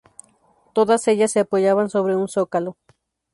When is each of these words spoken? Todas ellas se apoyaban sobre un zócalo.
Todas 0.73 1.07
ellas 1.07 1.31
se 1.31 1.41
apoyaban 1.41 1.91
sobre 1.91 2.15
un 2.15 2.27
zócalo. 2.27 2.75